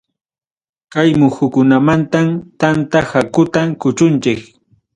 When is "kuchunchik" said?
3.81-4.39